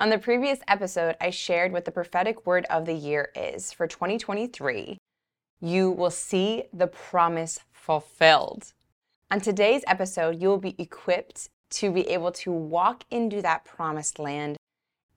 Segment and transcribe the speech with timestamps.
[0.00, 3.86] On the previous episode, I shared what the prophetic word of the year is for
[3.86, 4.96] 2023.
[5.60, 8.72] You will see the promise fulfilled.
[9.30, 14.18] On today's episode, you will be equipped to be able to walk into that promised
[14.18, 14.56] land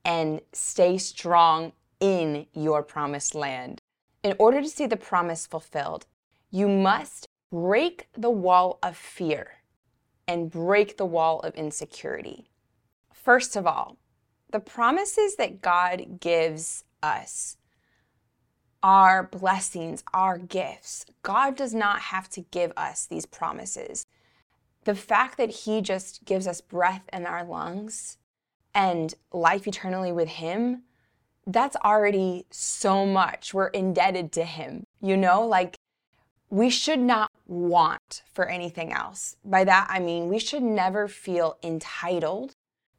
[0.03, 1.71] and stay strong
[2.01, 3.79] in your promised land.
[4.21, 6.05] In order to see the promise fulfilled,
[6.51, 9.59] you must break the wall of fear
[10.27, 12.49] and break the wall of insecurity.
[13.13, 13.97] First of all,
[14.53, 17.57] the promises that God gives us
[18.83, 21.05] are blessings, are gifts.
[21.23, 24.05] God does not have to give us these promises.
[24.83, 28.19] The fact that He just gives us breath in our lungs
[28.75, 30.83] and life eternally with Him,
[31.47, 33.55] that's already so much.
[33.55, 34.83] We're indebted to Him.
[35.01, 35.77] You know, like
[36.51, 39.35] we should not want for anything else.
[39.43, 42.53] By that, I mean we should never feel entitled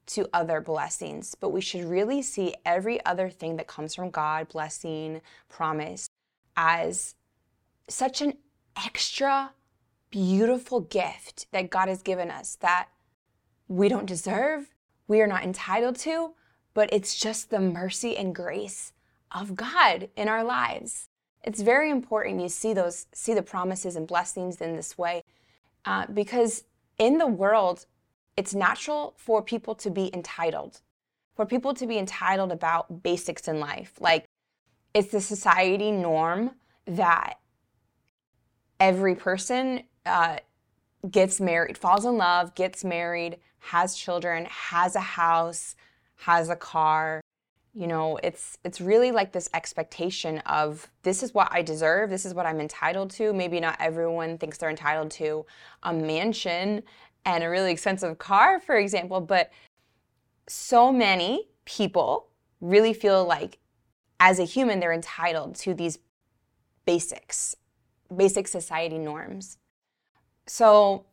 [0.06, 4.48] to other blessings, but we should really see every other thing that comes from God,
[4.48, 6.10] blessing, promise,
[6.56, 7.14] as
[7.88, 8.34] such an
[8.76, 9.52] extra
[10.10, 12.88] beautiful gift that God has given us that
[13.66, 14.70] we don't deserve,
[15.08, 16.32] we are not entitled to,
[16.74, 18.92] but it's just the mercy and grace
[19.32, 21.08] of God in our lives.
[21.42, 25.22] It's very important you see those, see the promises and blessings in this way,
[25.84, 26.64] uh, because
[26.98, 27.86] in the world,
[28.36, 30.80] it's natural for people to be entitled,
[31.36, 33.92] for people to be entitled about basics in life.
[34.00, 34.24] Like
[34.92, 36.52] it's the society norm
[36.86, 37.38] that
[38.80, 40.38] every person uh,
[41.10, 45.76] gets married, falls in love, gets married, has children, has a house,
[46.16, 47.20] has a car.
[47.72, 52.24] You know, it's it's really like this expectation of this is what I deserve, this
[52.24, 53.32] is what I'm entitled to.
[53.32, 55.44] Maybe not everyone thinks they're entitled to
[55.82, 56.84] a mansion
[57.24, 59.50] and a really expensive car, for example, but
[60.46, 62.28] so many people
[62.60, 63.58] really feel like
[64.20, 65.98] as a human they're entitled to these
[66.86, 67.56] basics,
[68.14, 69.58] basic society norms.
[70.46, 71.06] So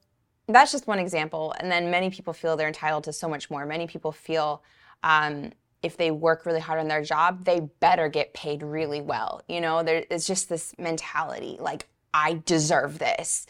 [0.48, 1.54] that's just one example.
[1.60, 3.66] And then many people feel they're entitled to so much more.
[3.66, 4.64] Many people feel
[5.04, 5.52] um,
[5.82, 9.42] if they work really hard on their job, they better get paid really well.
[9.48, 13.46] You know, there, it's just this mentality like, I deserve this,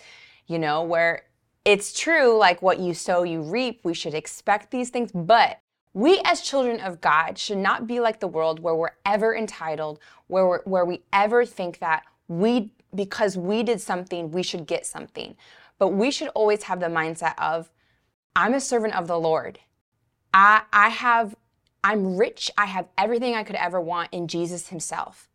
[0.45, 1.23] you know, where
[1.63, 3.81] it's true, like what you sow, you reap.
[3.83, 5.59] We should expect these things, but
[5.94, 9.99] we as children of God should not be like the world where we're ever entitled,
[10.27, 15.35] where, where we ever think that we, because we did something, we should get something.
[15.77, 17.69] But we should always have the mindset of,
[18.35, 19.59] I'm a servant of the Lord.
[20.33, 21.35] I, I have,
[21.83, 22.49] I'm rich.
[22.57, 25.28] I have everything I could ever want in Jesus Himself.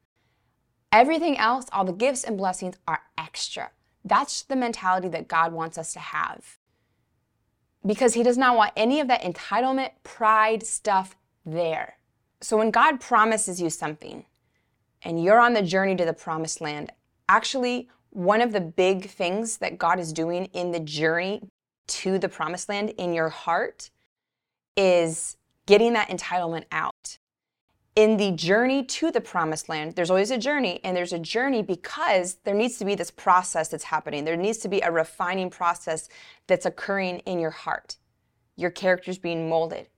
[0.90, 3.70] Everything else, all the gifts and blessings are extra.
[4.06, 6.58] That's the mentality that God wants us to have.
[7.84, 11.96] Because He does not want any of that entitlement, pride stuff there.
[12.40, 14.24] So when God promises you something
[15.02, 16.92] and you're on the journey to the promised land,
[17.28, 21.42] actually, one of the big things that God is doing in the journey
[21.88, 23.90] to the promised land in your heart
[24.76, 25.36] is
[25.66, 27.18] getting that entitlement out
[27.96, 31.62] in the journey to the promised land, there's always a journey, and there's a journey
[31.62, 34.24] because there needs to be this process that's happening.
[34.24, 36.10] There needs to be a refining process
[36.46, 37.96] that's occurring in your heart.
[38.54, 39.88] Your character's being molded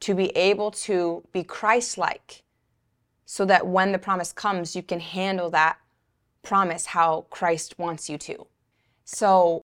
[0.00, 2.42] to be able to be Christ like
[3.24, 5.78] so that when the promise comes, you can handle that
[6.42, 8.46] promise how Christ wants you to.
[9.04, 9.64] So,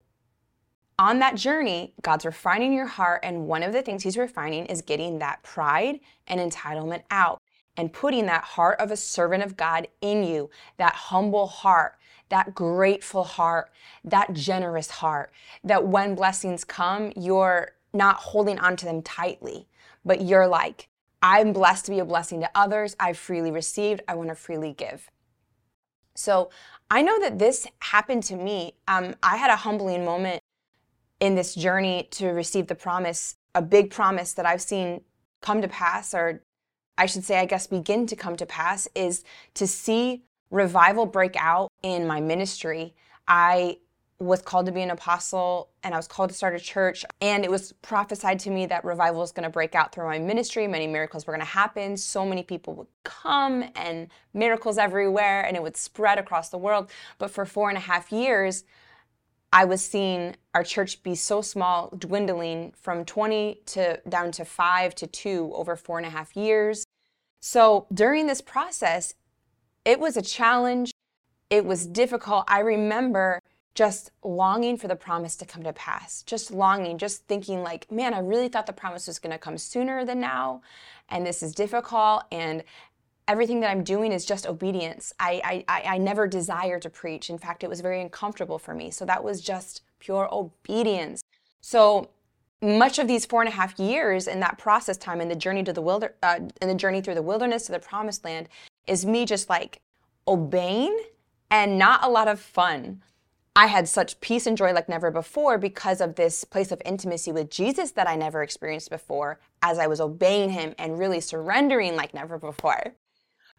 [0.97, 4.81] on that journey, God's refining your heart, and one of the things He's refining is
[4.81, 5.99] getting that pride
[6.29, 7.41] and entitlement out
[7.77, 11.97] and putting that heart of a servant of God in you, that humble heart,
[12.29, 13.71] that grateful heart,
[14.05, 19.67] that generous heart, that when blessings come, you're not holding on to them tightly,
[20.05, 20.89] but you're like,
[21.23, 22.97] I'm blessed to be a blessing to others.
[23.01, 24.03] I've freely received.
[24.07, 25.11] I want to freely give.
[26.15, 26.51] So
[26.91, 28.75] I know that this happened to me.
[28.87, 30.43] Um, I had a humbling moment
[31.21, 35.01] in this journey to receive the promise, a big promise that I've seen
[35.41, 36.43] come to pass or
[36.97, 39.25] I should say, I guess, begin to come to pass is
[39.55, 42.95] to see revival break out in my ministry.
[43.27, 43.79] I
[44.21, 47.05] was called to be an apostle and I was called to start a church.
[47.21, 50.19] And it was prophesied to me that revival was going to break out through my
[50.19, 50.69] ministry.
[50.69, 51.97] Many miracles were going to happen.
[51.97, 56.91] So many people would come and miracles everywhere and it would spread across the world.
[57.19, 58.65] But for four and a half years,
[59.53, 64.95] I was seeing our church be so small, dwindling from 20 to down to five
[64.97, 66.85] to two over four and a half years.
[67.47, 69.13] So during this process,
[69.85, 70.93] it was a challenge.
[71.51, 72.47] It was difficult.
[72.49, 73.39] I remember
[73.75, 78.15] just longing for the promise to come to pass, just longing, just thinking, like, man,
[78.15, 80.63] I really thought the promise was going to come sooner than now.
[81.11, 82.25] And this is difficult.
[82.33, 82.65] And
[83.29, 85.13] everything that I'm doing is just obedience.
[85.21, 87.29] I, I, I never desire to preach.
[87.29, 88.91] In fact, it was very uncomfortable for me.
[88.91, 91.23] So that was just pure obedience.
[91.61, 92.09] So
[92.63, 95.63] much of these four and a half years in that process time in the journey
[95.63, 98.49] to the wilder uh, in the journey through the wilderness to the promised land
[98.87, 99.81] is me just like
[100.27, 100.99] obeying
[101.51, 103.03] and not a lot of fun
[103.57, 107.31] I had such peace and joy like never before because of this place of intimacy
[107.31, 111.95] with Jesus that I never experienced before as I was obeying him and really surrendering
[111.95, 112.95] like never before.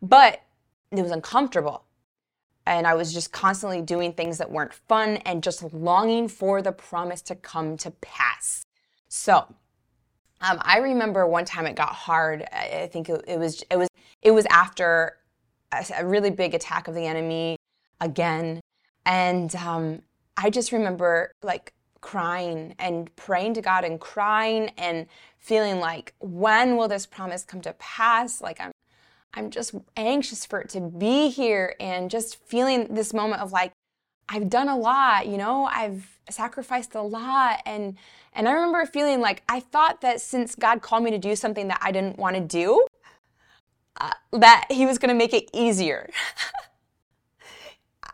[0.02, 0.42] But
[0.92, 1.86] it was uncomfortable.
[2.66, 6.74] And I was just constantly doing things that weren't fun and just longing for the
[6.74, 8.65] promise to come to pass.
[9.16, 9.48] So,
[10.42, 12.44] um, I remember one time it got hard.
[12.52, 13.88] I think it, it was it was
[14.22, 15.18] it was after
[15.72, 17.56] a, a really big attack of the enemy
[18.02, 18.60] again
[19.06, 20.02] and um,
[20.36, 21.72] I just remember like
[22.02, 25.08] crying and praying to God and crying and
[25.38, 28.42] feeling like, when will this promise come to pass?
[28.42, 28.72] Like I'm,
[29.34, 33.72] I'm just anxious for it to be here and just feeling this moment of like,
[34.28, 37.62] I've done a lot, you know, I've sacrificed a lot.
[37.66, 37.98] And,
[38.34, 41.68] and I remember feeling like I thought that since God called me to do something
[41.68, 42.86] that I didn't want to do,
[44.00, 46.10] uh, that he was going to make it easier.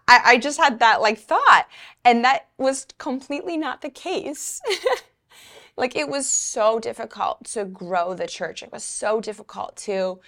[0.08, 1.68] I, I just had that like thought.
[2.04, 4.62] And that was completely not the case.
[5.78, 8.62] like it was so difficult to grow the church.
[8.62, 10.19] It was so difficult to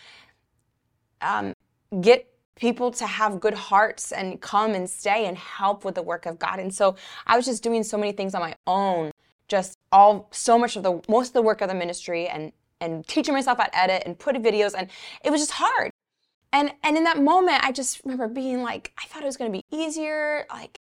[1.21, 1.53] um,
[2.01, 6.25] get people to have good hearts and come and stay and help with the work
[6.25, 6.59] of God.
[6.59, 6.95] And so
[7.25, 9.11] I was just doing so many things on my own,
[9.47, 13.07] just all so much of the most of the work of the ministry and and
[13.07, 14.89] teaching myself how to edit and put videos and
[15.23, 15.91] it was just hard.
[16.51, 19.51] And and in that moment, I just remember being like, I thought it was going
[19.51, 20.45] to be easier.
[20.49, 20.79] Like,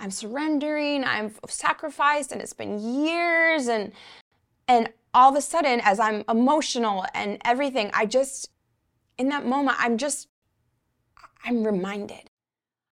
[0.00, 3.68] I'm surrendering, I'm sacrificed, and it's been years.
[3.68, 3.92] And
[4.66, 8.50] and all of a sudden, as I'm emotional and everything, I just
[9.16, 10.28] in that moment, I'm just
[11.44, 12.30] I'm reminded.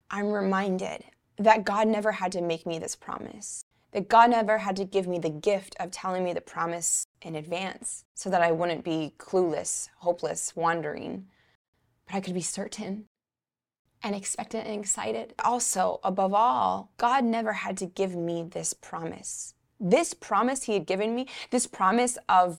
[0.09, 1.03] I'm reminded
[1.37, 3.65] that God never had to make me this promise.
[3.91, 7.35] That God never had to give me the gift of telling me the promise in
[7.35, 11.27] advance so that I wouldn't be clueless, hopeless, wandering
[12.07, 13.05] but I could be certain
[14.03, 15.33] and expectant and excited.
[15.43, 19.53] Also, above all, God never had to give me this promise.
[19.79, 22.57] This promise He had given me, this promise of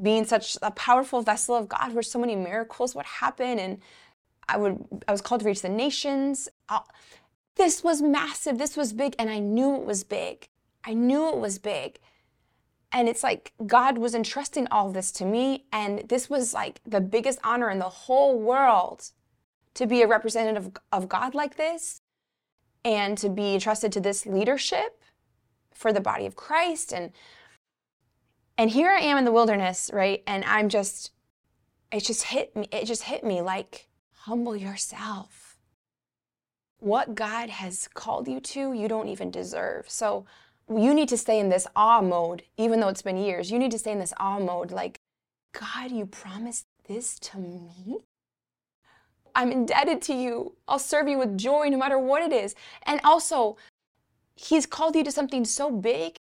[0.00, 3.78] being such a powerful vessel of God where so many miracles would happen and
[4.52, 6.48] I would I was called to reach the nations.
[6.68, 6.86] I'll,
[7.56, 8.58] this was massive.
[8.58, 10.48] This was big and I knew it was big.
[10.84, 11.98] I knew it was big.
[12.92, 15.66] And it's like God was entrusting all this to me.
[15.72, 19.10] And this was like the biggest honor in the whole world
[19.74, 22.00] to be a representative of God like this
[22.84, 25.02] and to be entrusted to this leadership
[25.72, 26.92] for the body of Christ.
[26.92, 27.12] And
[28.60, 30.22] and here I am in the wilderness, right?
[30.26, 31.12] And I'm just,
[31.90, 33.88] it just hit me, it just hit me like,
[34.24, 35.56] humble yourself.
[36.78, 39.88] What God has called you to, you don't even deserve.
[39.88, 40.26] So
[40.68, 43.50] you need to stay in this awe mode, even though it's been years.
[43.50, 45.00] You need to stay in this awe mode, like,
[45.52, 47.98] God, you promised this to me?
[49.34, 50.56] I'm indebted to you.
[50.68, 52.54] I'll serve you with joy no matter what it is.
[52.84, 53.56] And also,
[54.34, 56.16] He's called you to something so big.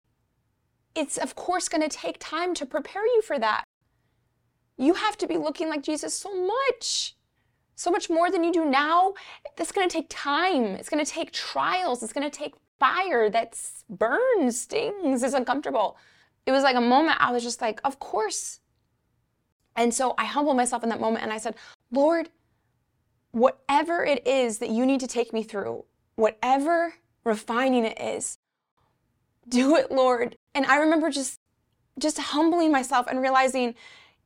[0.94, 3.64] It's, of course, going to take time to prepare you for that.
[4.78, 7.15] You have to be looking like Jesus so much,
[7.76, 9.14] so much more than you do now.
[9.56, 10.64] That's going to take time.
[10.74, 12.02] It's going to take trials.
[12.02, 15.96] It's going to take fire that burns, stings, is uncomfortable.
[16.46, 18.60] It was like a moment I was just like, of course.
[19.76, 21.54] And so I humbled myself in that moment and I said,
[21.92, 22.30] Lord,
[23.30, 28.38] whatever it is that you need to take me through, whatever refining it is,
[29.48, 30.36] do it, Lord.
[30.54, 31.40] And I remember just
[31.98, 33.74] just humbling myself and realizing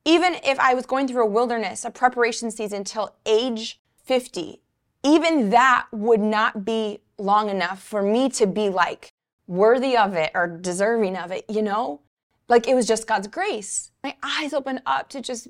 [0.05, 4.61] even if I was going through a wilderness, a preparation season till age 50,
[5.03, 9.13] even that would not be long enough for me to be like
[9.47, 12.01] worthy of it or deserving of it, you know?
[12.47, 13.91] Like it was just God's grace.
[14.03, 15.47] My eyes opened up to just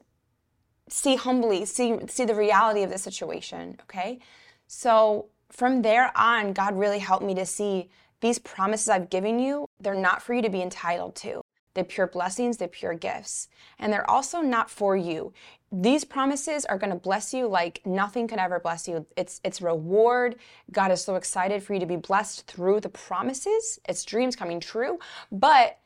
[0.90, 4.20] see humbly, see see the reality of the situation, okay?
[4.68, 7.90] So from there on, God really helped me to see
[8.22, 11.41] these promises I've given you, they're not for you to be entitled to.
[11.74, 13.48] They're pure blessings, they're pure gifts.
[13.80, 15.34] And they're also not for you.
[15.72, 19.06] These promises are going to bless you like nothing could ever bless you.
[19.16, 20.36] It's it's reward.
[20.72, 23.80] God is so excited for you to be blessed through the promises.
[23.88, 25.00] It's dreams coming true,
[25.32, 25.80] but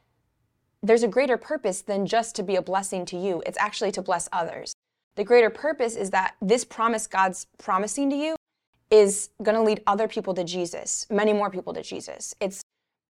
[0.81, 3.43] there's a greater purpose than just to be a blessing to you.
[3.45, 4.73] It's actually to bless others.
[5.15, 8.35] The greater purpose is that this promise God's promising to you
[8.91, 12.35] is going to lead other people to Jesus, many more people to Jesus.
[12.39, 12.61] It's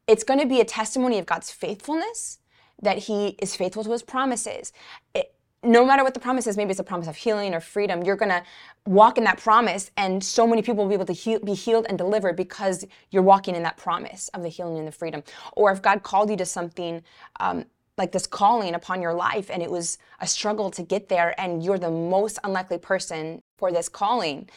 [0.08, 2.40] it's going to be a testimony of God's faithfulness
[2.82, 4.74] that he is faithful to his promises.
[5.14, 8.04] It, no matter what the promise is, maybe it's a promise of healing or freedom,
[8.04, 8.44] you're going to
[8.86, 11.86] walk in that promise, and so many people will be able to heal, be healed
[11.90, 15.22] and delivered because you're walking in that promise of the healing and the freedom.
[15.54, 17.04] Or if God called you to something
[17.42, 17.66] um,
[17.98, 21.62] like this calling upon your life, and it was a struggle to get there, and
[21.62, 24.50] you're the most unlikely person for this calling,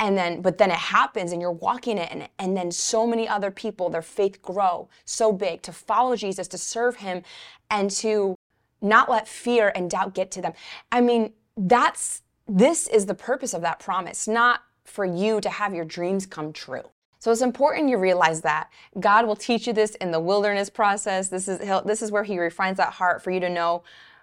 [0.00, 3.28] and then but then it happens and you're walking it and, and then so many
[3.28, 7.22] other people their faith grow so big to follow jesus to serve him
[7.70, 8.36] and to
[8.80, 10.52] not let fear and doubt get to them.
[10.92, 15.74] I mean, that's this is the purpose of that promise, not for you to have
[15.74, 16.84] your dreams come true.
[17.18, 21.28] So it's important you realize that God will teach you this in the wilderness process.
[21.28, 23.82] This is this is where he refines that heart for you to know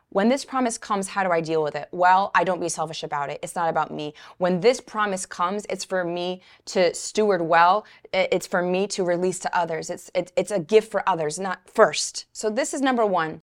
[0.10, 1.90] when this promise comes, how do I deal with it?
[1.92, 3.40] Well, I don't be selfish about it.
[3.44, 4.14] It's not about me.
[4.38, 7.86] When this promise comes, it's for me to steward well.
[8.14, 9.90] It's for me to release to others.
[9.90, 12.26] It's, it's, it's a gift for others, not first.
[12.32, 13.42] So this is number one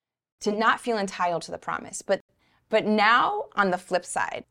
[0.41, 2.01] to not feel entitled to the promise.
[2.01, 2.21] But
[2.69, 4.45] but now on the flip side,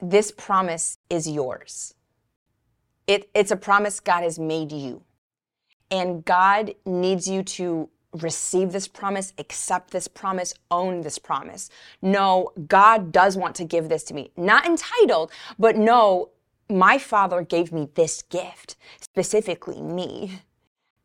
[0.00, 1.94] this promise is yours.
[3.06, 5.02] It, it's a promise God has made you.
[5.90, 11.70] And God needs you to receive this promise, accept this promise, own this promise.
[12.00, 14.30] No, God does want to give this to me.
[14.36, 16.30] Not entitled, but no,
[16.68, 20.40] my Father gave me this gift, specifically me.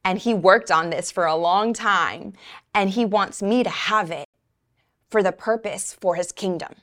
[0.04, 2.34] And he worked on this for a long time.
[2.74, 4.26] And he wants me to have it
[5.10, 6.74] for the purpose for his kingdom.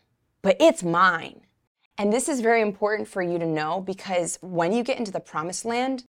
[0.43, 1.41] But it's mine.
[1.97, 5.21] And this is very important for you to know because when you get into the
[5.21, 6.05] promised land,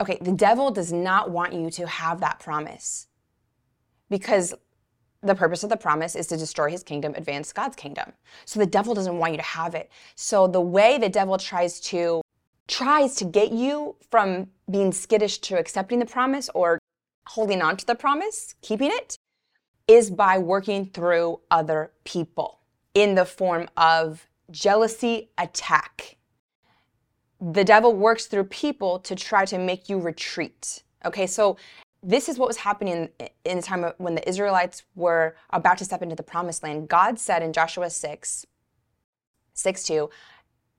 [0.00, 3.08] okay, the devil does not want you to have that promise
[4.08, 4.54] because
[5.22, 8.12] the purpose of the promise is to destroy his kingdom, advance God's kingdom.
[8.44, 9.90] So the devil doesn't want you to have it.
[10.14, 12.22] So the way the devil tries to
[12.68, 16.78] tries to get you from being skittish to accepting the promise or
[17.28, 19.16] holding on to the promise, keeping it,
[19.86, 22.60] is by working through other people
[22.94, 26.16] in the form of jealousy attack.
[27.40, 30.82] The devil works through people to try to make you retreat.
[31.04, 31.56] Okay, so
[32.02, 33.08] this is what was happening
[33.44, 36.88] in the time when the Israelites were about to step into the promised land.
[36.88, 38.46] God said in Joshua 6,
[39.54, 40.10] 6 2,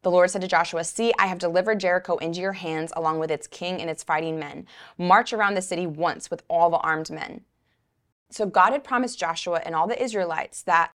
[0.04, 3.32] the Lord said to Joshua, See, I have delivered Jericho into your hands, along with
[3.32, 4.66] its king and its fighting men.
[4.98, 7.42] March around the city once with all the armed men.
[8.30, 10.92] So God had promised Joshua and all the Israelites that,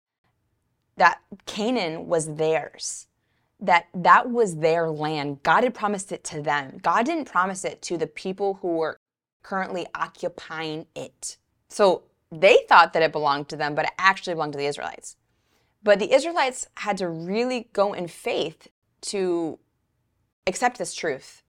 [0.97, 3.07] that Canaan was theirs,
[3.59, 5.43] that that was their land.
[5.43, 6.79] God had promised it to them.
[6.81, 8.97] God didn't promise it to the people who were
[9.43, 11.37] currently occupying it.
[11.69, 15.17] So they thought that it belonged to them, but it actually belonged to the Israelites.
[15.83, 18.69] But the Israelites had to really go in faith
[19.01, 19.59] to
[20.47, 21.43] accept this truth.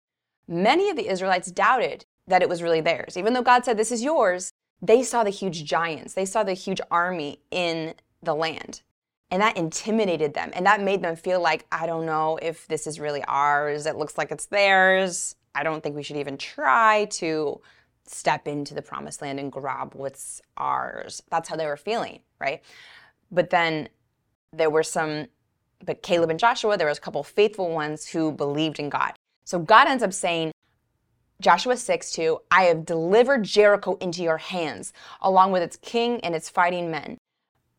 [0.48, 3.16] Many of the Israelites doubted that it was really theirs.
[3.16, 6.54] Even though God said, This is yours, they saw the huge giants, they saw the
[6.54, 8.82] huge army in the land.
[9.32, 10.52] And that intimidated them.
[10.54, 13.88] And that made them feel like, I don't know if this is really ours.
[13.88, 15.36] It looks like it's theirs.
[15.56, 17.60] I don't think we should even try to
[18.06, 21.22] step into the promised land and grab what's ours.
[21.30, 22.62] That's how they were feeling, right?
[23.32, 23.90] But then
[24.52, 25.28] there were some
[25.86, 29.14] but Caleb and Joshua, there was a couple faithful ones who believed in God.
[29.46, 30.52] So God ends up saying,
[31.42, 36.34] Joshua 6 2, I have delivered Jericho into your hands, along with its king and
[36.34, 37.18] its fighting men.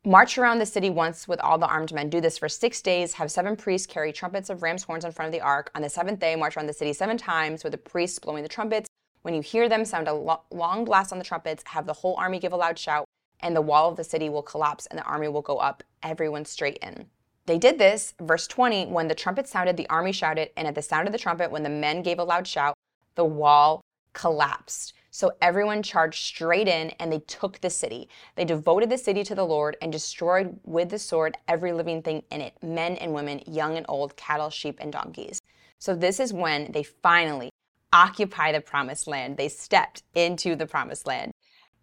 [0.05, 2.11] March around the city once with all the armed men.
[2.11, 3.15] Do this for six days.
[3.15, 5.71] Have seven priests carry trumpets of ram's horns in front of the ark.
[5.75, 8.49] On the seventh day, march around the city seven times with the priests blowing the
[8.49, 8.87] trumpets.
[9.25, 12.15] When you hear them sound a lo- long blast on the trumpets, have the whole
[12.17, 13.07] army give a loud shout,
[13.41, 16.45] and the wall of the city will collapse and the army will go up, everyone
[16.45, 17.07] straight in.
[17.47, 20.83] They did this, verse 20, when the trumpet sounded, the army shouted, and at the
[20.83, 22.75] sound of the trumpet, when the men gave a loud shout,
[23.15, 23.81] the wall
[24.13, 24.93] collapsed.
[25.11, 28.11] So everyone charged straight in and they took the city.
[28.37, 32.25] They devoted the city to the Lord and destroyed with the sword every living thing
[32.31, 35.41] in it men and women, young and old, cattle, sheep, and donkeys.
[35.79, 37.49] So this is when they finally
[37.95, 39.39] occupy the promised land.
[39.39, 41.33] They stepped into the promised land.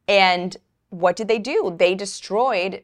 [0.07, 0.55] And
[0.89, 1.73] what did they do?
[1.79, 2.83] They destroyed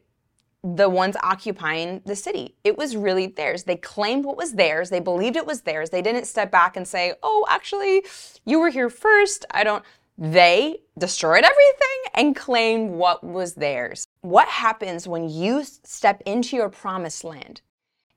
[0.64, 2.56] the ones occupying the city.
[2.64, 3.66] It was really theirs.
[3.66, 4.90] They claimed what was theirs.
[4.90, 5.92] They believed it was theirs.
[5.92, 8.04] They didn't step back and say, oh, actually,
[8.46, 9.46] you were here first.
[9.52, 9.84] I don't.
[10.18, 14.08] They destroyed everything and claimed what was theirs.
[14.22, 17.62] What happens when you step into your promised land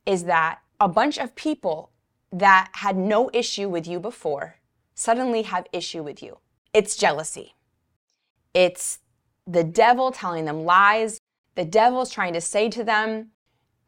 [0.06, 1.90] is that a bunch of people
[2.32, 4.56] that had no issue with you before
[5.00, 6.36] suddenly have issue with you.
[6.74, 7.54] It's jealousy.
[8.52, 8.98] It's
[9.46, 11.20] the devil telling them lies
[11.54, 13.30] the devil's trying to say to them,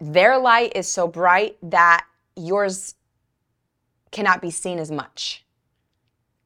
[0.01, 2.05] their light is so bright that
[2.37, 2.95] yours
[4.11, 5.45] cannot be seen as much.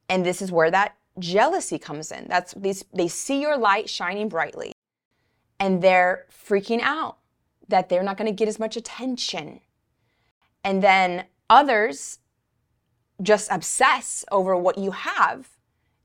[0.09, 2.27] And this is where that jealousy comes in.
[2.27, 4.73] That's these they see your light shining brightly
[5.59, 7.17] and they're freaking out
[7.67, 9.61] that they're not going to get as much attention.
[10.63, 12.19] And then others
[13.21, 15.49] just obsess over what you have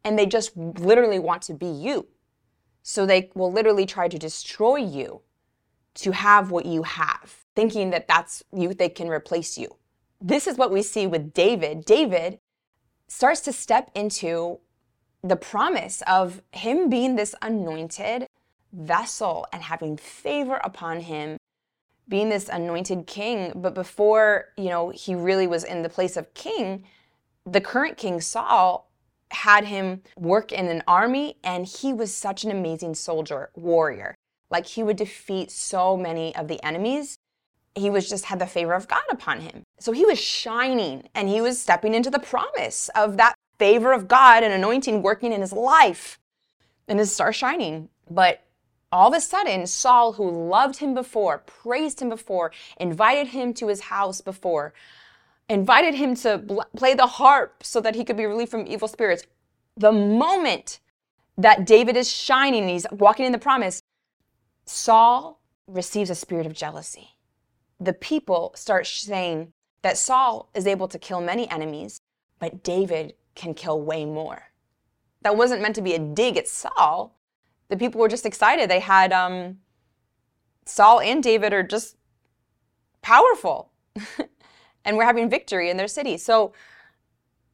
[0.05, 2.07] and they just literally want to be you.
[2.83, 5.23] So they will literally try to destroy you
[5.95, 9.77] to have what you have, thinking that that's you, they can replace you.
[10.21, 11.85] This is what we see with David.
[11.85, 12.39] David
[13.09, 14.59] starts to step into
[15.23, 18.27] the promise of him being this anointed
[18.73, 21.37] vessel and having favor upon him
[22.09, 26.33] being this anointed king but before you know he really was in the place of
[26.35, 26.83] king
[27.45, 28.91] the current king Saul
[29.31, 34.15] had him work in an army and he was such an amazing soldier warrior.
[34.51, 37.17] Like he would defeat so many of the enemies.
[37.75, 39.63] He was just had the favor of God upon him.
[39.79, 44.09] So he was shining and he was stepping into the promise of that favor of
[44.09, 46.19] God and anointing working in his life.
[46.89, 47.89] And his star shining.
[48.11, 48.45] But
[48.91, 53.69] all of a sudden, Saul, who loved him before, praised him before, invited him to
[53.69, 54.75] his house before,
[55.49, 58.89] invited him to bl- play the harp so that he could be relieved from evil
[58.89, 59.25] spirits.
[59.77, 60.81] The moment
[61.37, 63.83] that David is shining and he's walking in the promise,
[64.65, 67.17] Saul receives a spirit of jealousy.
[67.81, 72.01] The people start saying that Saul is able to kill many enemies,
[72.39, 74.45] but David can kill way more.
[75.23, 77.19] That wasn't meant to be a dig at Saul.
[77.69, 78.69] The people were just excited.
[78.69, 79.59] They had um,
[80.65, 81.97] Saul and David are just
[83.01, 83.73] powerful
[84.85, 86.17] and we're having victory in their city.
[86.17, 86.53] So,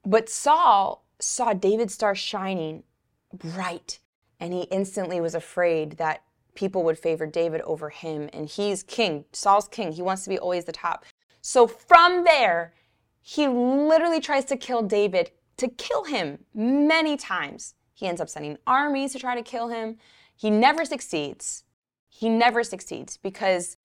[0.04, 2.84] but Saul saw David's star shining
[3.32, 3.98] bright
[4.40, 6.22] and he instantly was afraid that
[6.54, 8.28] people would favor David over him.
[8.32, 9.92] And he's king, Saul's king.
[9.92, 11.04] He wants to be always the top.
[11.40, 12.74] So from there,
[13.20, 17.74] he literally tries to kill David to kill him many times.
[17.94, 19.98] He ends up sending armies to try to kill him.
[20.36, 21.64] He never succeeds.
[22.08, 23.76] He never succeeds because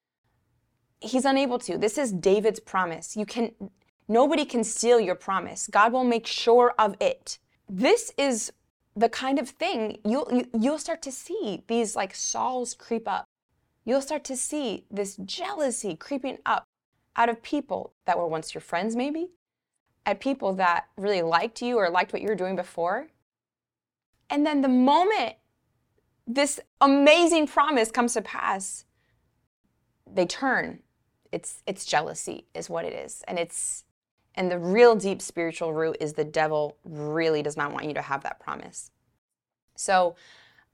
[1.04, 1.78] he's unable to.
[1.78, 3.16] This is David's promise.
[3.16, 3.52] You can
[4.08, 5.68] nobody can steal your promise.
[5.68, 7.40] God will make sure of it.
[7.70, 8.52] This is
[8.96, 12.74] the kind of thing you'll you, will you will start to see these like Sauls
[12.74, 13.26] creep up.
[13.86, 16.64] You'll start to see this jealousy creeping up
[17.16, 19.28] out of people that were once your friends maybe,
[20.06, 23.08] at people that really liked you or liked what you were doing before.
[24.30, 25.36] And then the moment
[26.26, 28.86] this amazing promise comes to pass,
[30.12, 30.80] they turn.
[31.34, 33.24] It's it's jealousy is what it is.
[33.28, 33.84] And it's
[34.36, 38.02] and the real deep spiritual root is the devil really does not want you to
[38.02, 38.92] have that promise.
[39.76, 40.16] So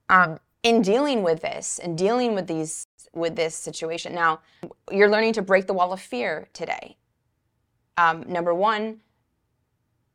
[0.09, 4.41] um, in dealing with this and dealing with these with this situation, now
[4.91, 6.97] you're learning to break the wall of fear today.
[7.97, 9.01] Um, number one,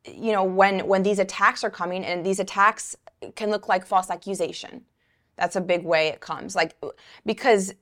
[0.07, 2.95] you know when when these attacks are coming and these attacks
[3.35, 4.85] can look like false accusation
[5.35, 6.75] that's a big way it comes like
[7.25, 7.73] because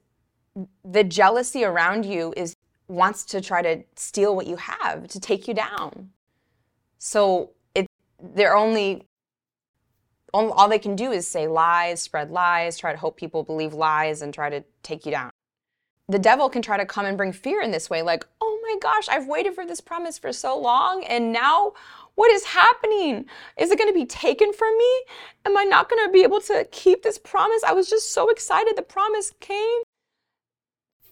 [0.83, 2.55] the jealousy around you is
[2.87, 6.09] wants to try to steal what you have to take you down
[6.99, 7.87] so it
[8.35, 9.07] they're only
[10.33, 14.21] all they can do is say lies spread lies try to hope people believe lies
[14.21, 15.31] and try to take you down
[16.09, 18.75] the devil can try to come and bring fear in this way like oh my
[18.81, 21.73] gosh i've waited for this promise for so long and now
[22.15, 23.25] what is happening?
[23.57, 25.03] Is it going to be taken from me?
[25.45, 27.63] Am I not going to be able to keep this promise?
[27.63, 29.81] I was just so excited the promise came.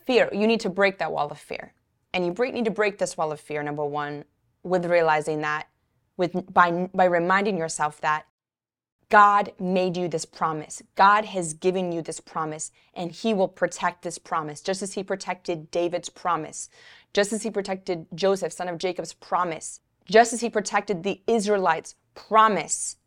[0.05, 0.29] Fear.
[0.33, 1.73] You need to break that wall of fear.
[2.13, 4.25] And you need to break this wall of fear, number one,
[4.63, 5.67] with realizing that,
[6.17, 8.25] with, by, by reminding yourself that
[9.09, 10.81] God made you this promise.
[10.95, 15.03] God has given you this promise, and He will protect this promise, just as He
[15.03, 16.69] protected David's promise,
[17.13, 19.79] just as He protected Joseph, son of Jacob's promise
[20.11, 22.97] just as he protected the Israelites' promise.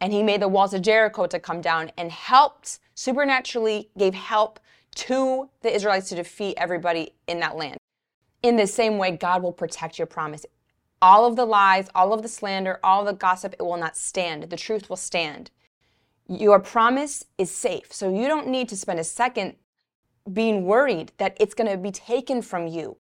[0.00, 4.58] And he made the walls of Jericho to come down and helped, supernaturally gave help
[5.00, 7.78] to the Israelites to defeat everybody in that land.
[8.42, 10.44] In the same way, God will protect your promise.
[11.00, 14.44] All of the lies, all of the slander, all the gossip, it will not stand.
[14.44, 15.50] The truth will stand.
[16.28, 17.92] Your promise is safe.
[17.92, 19.56] So you don't need to spend a second
[20.30, 22.98] being worried that it's going to be taken from you.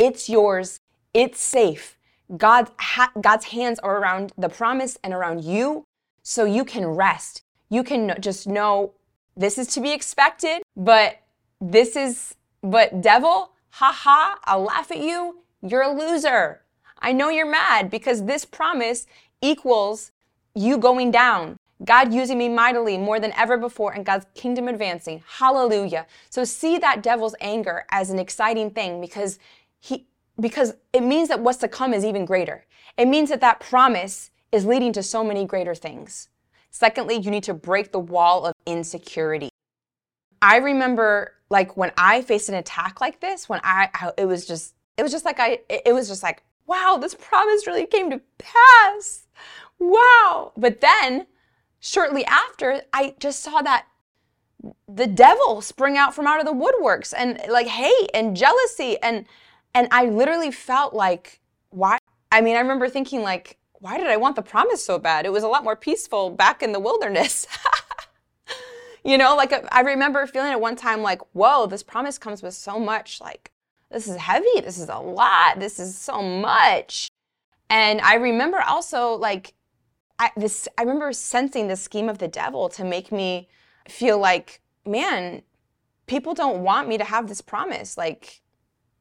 [0.00, 0.80] It's yours.
[1.14, 1.96] It's safe.
[2.36, 5.84] God's, ha- God's hands are around the promise and around you
[6.24, 7.42] so you can rest.
[7.70, 8.94] You can just know
[9.36, 11.20] this is to be expected, but
[11.60, 15.42] this is, but devil, haha, I'll laugh at you.
[15.62, 16.62] You're a loser.
[16.98, 19.06] I know you're mad because this promise
[19.42, 20.12] equals
[20.54, 21.56] you going down.
[21.84, 25.22] God using me mightily more than ever before and God's kingdom advancing.
[25.26, 26.06] Hallelujah.
[26.30, 29.38] So see that devil's anger as an exciting thing because
[29.78, 30.06] he
[30.38, 32.64] because it means that what's to come is even greater.
[32.96, 36.28] It means that that promise is leading to so many greater things.
[36.70, 39.48] Secondly, you need to break the wall of insecurity.
[40.46, 44.46] I remember like when I faced an attack like this, when I, I it was
[44.46, 48.10] just it was just like I it was just like, wow, this promise really came
[48.10, 49.26] to pass.
[49.80, 50.52] Wow.
[50.56, 51.26] But then
[51.80, 53.86] shortly after, I just saw that
[54.88, 59.26] the devil spring out from out of the woodworks and like hate and jealousy and
[59.74, 61.98] and I literally felt like why
[62.30, 65.26] I mean I remember thinking like why did I want the promise so bad?
[65.26, 67.48] It was a lot more peaceful back in the wilderness.
[69.06, 72.54] you know, like I remember feeling at one time like, whoa, this promise comes with
[72.54, 73.52] so much like
[73.90, 77.08] this is heavy, this is a lot, this is so much.
[77.70, 79.54] And I remember also like
[80.18, 83.48] I this I remember sensing the scheme of the devil to make me
[83.88, 85.42] feel like, man,
[86.06, 87.96] people don't want me to have this promise.
[87.96, 88.42] Like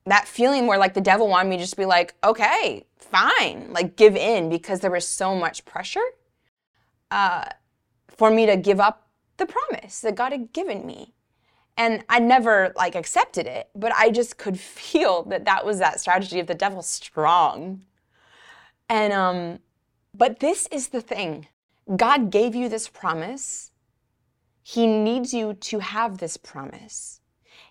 [0.06, 3.96] that feeling where like the devil wanted me to just be like, okay, fine, like
[3.96, 6.06] give in because there was so much pressure
[7.10, 7.46] uh,
[8.08, 9.05] for me to give up
[9.38, 11.14] the promise that God had given me.
[11.78, 16.00] And I never like accepted it, but I just could feel that that was that
[16.00, 17.82] strategy of the devil strong.
[18.90, 19.60] And um
[20.14, 21.48] but this is the thing.
[21.96, 23.72] God gave you this promise.
[24.64, 27.20] He needs you to have this promise.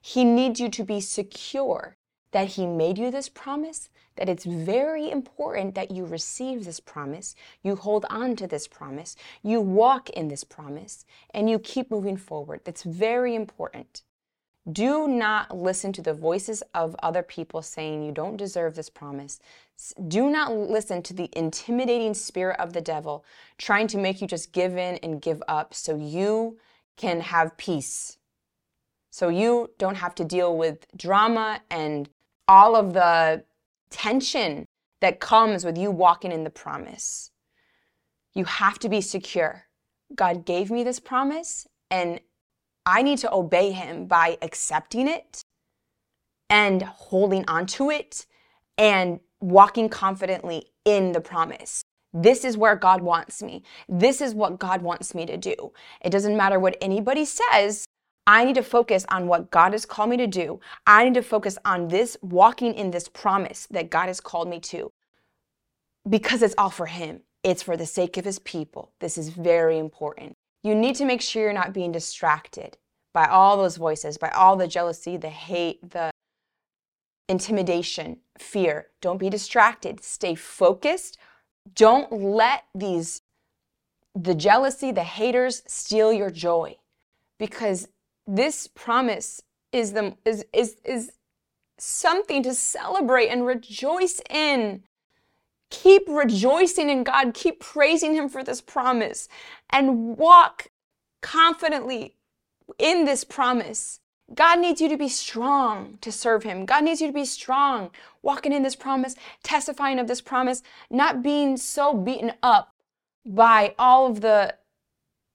[0.00, 1.96] He needs you to be secure
[2.33, 7.35] that He made you this promise, that it's very important that you receive this promise,
[7.62, 12.16] you hold on to this promise, you walk in this promise, and you keep moving
[12.16, 12.61] forward.
[12.64, 14.03] That's very important.
[14.70, 19.38] Do not listen to the voices of other people saying you don't deserve this promise.
[20.09, 23.27] Do not listen to the intimidating spirit of the devil
[23.59, 26.57] trying to make you just give in and give up so you
[26.96, 28.16] can have peace.
[29.11, 32.09] So you don't have to deal with drama and
[32.48, 33.44] all of the
[33.95, 34.67] tension
[35.01, 37.31] that comes with you walking in the promise.
[38.35, 39.67] You have to be secure.
[40.15, 42.21] God gave me this promise, and
[42.85, 45.43] I need to obey Him by accepting it
[46.51, 48.27] and holding on to it
[48.77, 51.83] and walking confidently in the promise.
[52.13, 53.63] This is where God wants me.
[53.89, 55.73] This is what God wants me to do.
[56.01, 57.85] It doesn't matter what anybody says.
[58.27, 60.61] I need to focus on what God has called me to do.
[60.87, 64.61] I need to focus on this, walking in this promise that God has called me
[64.61, 64.93] to
[66.09, 67.21] because it's all for Him.
[67.43, 68.93] It's for the sake of His people.
[69.01, 70.35] This is very important.
[70.63, 72.79] You need to make sure you're not being distracted
[73.13, 76.11] by all those voices, by all the jealousy, the hate, the
[77.29, 78.89] intimidation, fear.
[79.01, 80.03] Don't be distracted.
[80.03, 81.19] Stay focused.
[81.75, 83.21] Don't let these
[84.17, 86.77] the jealousy, the haters steal your joy
[87.39, 87.89] because
[88.27, 91.13] this promise is the is is is
[91.79, 94.83] something to celebrate and rejoice in.
[95.71, 99.29] Keep rejoicing in God, keep praising him for this promise
[99.71, 100.69] and walk
[101.21, 102.15] confidently
[102.79, 104.01] in this promise.
[104.33, 106.65] God needs you to be strong to serve Him.
[106.65, 107.91] God needs you to be strong,
[108.23, 112.73] walking in this promise, testifying of this promise, not being so beaten up
[113.27, 114.55] by all of the,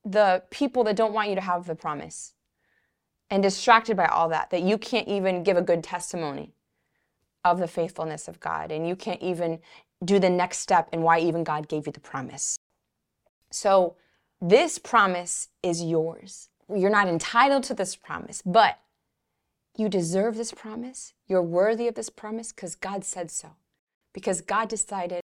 [0.04, 2.34] the people that don't want you to have the promise
[3.29, 6.53] and distracted by all that, that you can't even give a good testimony
[7.45, 9.59] of the faithfulness of God and you can't even
[10.03, 12.57] do the next step in why even God gave you the promise.
[13.51, 13.95] So,
[14.41, 16.49] this promise is yours.
[16.73, 18.79] You're not entitled to this promise, but
[19.75, 21.13] you deserve this promise.
[21.27, 23.49] You're worthy of this promise because God said so.
[24.13, 25.21] Because God decided,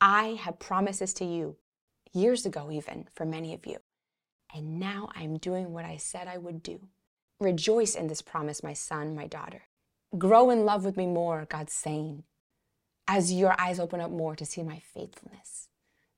[0.00, 1.56] I have promises to you
[2.12, 3.78] years ago, even for many of you.
[4.54, 6.80] And now I'm doing what I said I would do.
[7.38, 9.62] Rejoice in this promise, my son, my daughter.
[10.18, 12.24] Grow in love with me more, God's saying,
[13.06, 15.68] as your eyes open up more to see my faithfulness.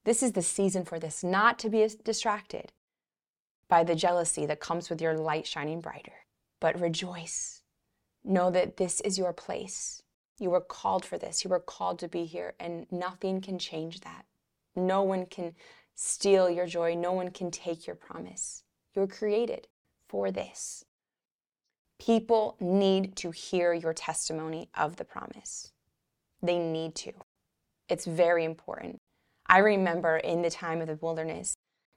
[0.05, 2.73] This is the season for this, not to be distracted,
[3.69, 6.13] by the jealousy that comes with your light shining brighter.
[6.61, 7.63] But rejoice.
[8.25, 10.03] Know that this is your place.
[10.39, 11.45] You were called for this.
[11.45, 14.25] You were called to be here, and nothing can change that.
[14.75, 15.55] No one can
[15.95, 16.95] steal your joy.
[16.95, 18.65] No one can take your promise.
[18.95, 19.69] You're created
[20.09, 20.85] for this.
[21.99, 25.73] People need to hear your testimony of the promise.
[26.43, 27.13] They need to.
[27.89, 28.99] It's very important.
[29.47, 31.55] I remember in the time of the wilderness,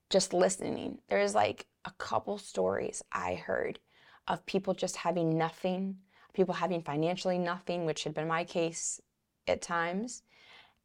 [0.10, 3.80] just listening, there's like a couple stories I heard
[4.28, 5.98] of people just having nothing,
[6.34, 9.00] people having financially nothing, which had been my case
[9.48, 10.22] at times,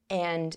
[0.08, 0.56] and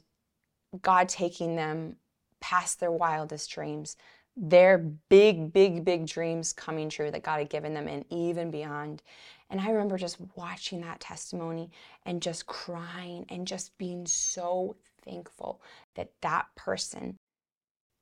[0.81, 1.97] God taking them
[2.43, 3.95] past their wildest dreams,
[4.35, 9.01] their big, big, big dreams coming true that God had given them, and even beyond.
[9.49, 11.71] And I remember just watching that testimony
[12.05, 14.75] and just crying and just being so
[15.05, 15.61] thankful
[15.95, 17.15] that that person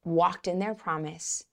[0.04, 1.44] walked in their promise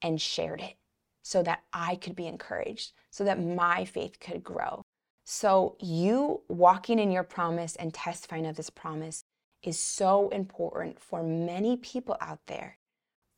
[0.00, 0.76] and shared it
[1.22, 4.80] so that I could be encouraged, so that my faith could grow.
[5.26, 9.21] So, you walking in your promise and testifying of this promise
[9.62, 12.78] is so important for many people out there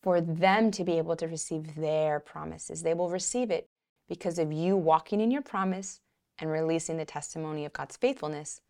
[0.03, 2.83] for them to be able to receive their promises.
[2.83, 3.69] They will receive it
[4.09, 6.01] because of you walking in your promise
[6.39, 8.61] and releasing the testimony of God's faithfulness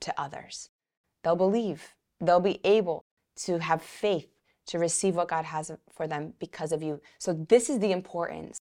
[0.00, 0.70] to others.
[1.22, 3.04] They'll believe, they'll be able
[3.44, 4.28] to have faith
[4.68, 7.00] to receive what God has for them because of you.
[7.18, 8.58] So, this is the importance.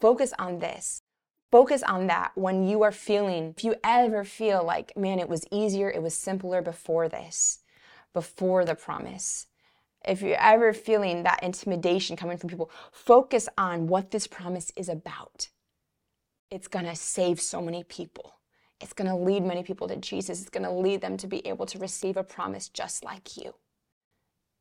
[0.00, 1.00] Focus on this.
[1.50, 5.44] Focus on that when you are feeling, if you ever feel like, man, it was
[5.50, 7.60] easier, it was simpler before this,
[8.12, 9.46] before the promise
[10.04, 14.88] if you're ever feeling that intimidation coming from people, focus on what this promise is
[14.88, 15.48] about.
[16.50, 18.34] It's to save so many people.
[18.80, 20.40] It's to lead many people to Jesus.
[20.40, 23.54] It's to lead them to be able to receive a promise just like you.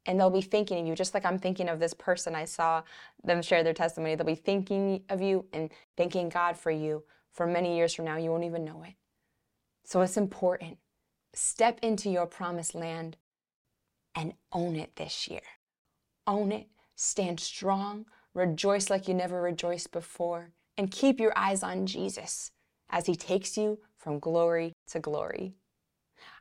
[0.09, 2.33] And they'll be thinking of you, just like I'm thinking of this person.
[2.33, 2.81] I saw
[3.23, 4.15] them share their testimony.
[4.15, 8.17] They'll be thinking of you and thanking God for you for many years from now.
[8.17, 8.95] You won't even know it.
[9.83, 10.79] So it's important.
[11.35, 13.17] Step into your promised land
[14.15, 15.43] and own it this year.
[16.25, 21.85] Own it, stand strong, rejoice like you never rejoiced before, and keep your eyes on
[21.85, 22.49] Jesus
[22.89, 25.53] as he takes you from glory to glory.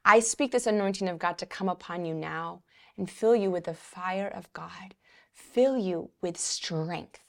[0.06, 2.62] I speak this anointing of God to come upon you now
[2.98, 4.94] and fill you with the fire of God,
[5.32, 7.20] fill you with strength.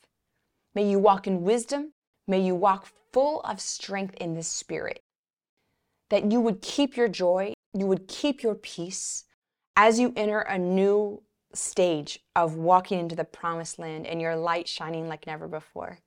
[0.75, 1.93] May you walk in wisdom,
[2.27, 5.01] may you walk full of strength in the Spirit.
[6.10, 9.25] That you would keep your joy, you would keep your peace,
[9.77, 11.21] as you enter a new
[11.53, 15.99] stage of walking into the promised land and your light shining like never before,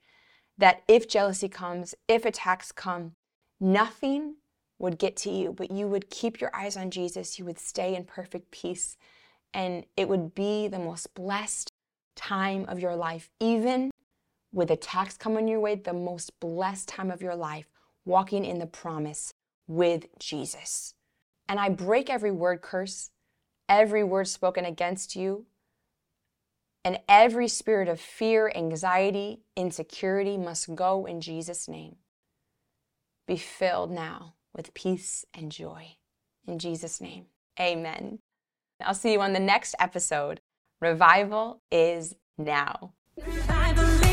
[0.59, 3.13] that if jealousy comes, if attacks come,
[3.61, 4.37] nothing
[4.79, 7.39] would get to you, but you would keep your eyes on Jesus.
[7.39, 8.97] You would stay in perfect peace,
[9.55, 11.71] and it would be the most blessed
[12.17, 13.91] time of your life, even
[14.53, 17.67] with attacks coming your way, the most blessed time of your life,
[18.05, 19.33] walking in the promise
[19.67, 20.95] with Jesus.
[21.49, 23.11] And I break every word curse
[23.73, 25.47] every word spoken against you,
[26.85, 31.97] and every spirit of fear, anxiety, insecurity must go in Jesus' name.
[33.27, 35.97] Be filled now with peace and joy.
[36.47, 37.27] In Jesus' name,
[37.59, 38.19] amen.
[38.87, 40.41] I'll see you on the next episode.
[40.81, 42.95] Revival is now.
[43.17, 44.12] Revival